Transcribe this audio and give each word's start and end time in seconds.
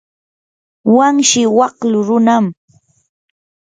wanshi 0.95 1.41
waklu 1.57 1.99
runam. 2.07 2.45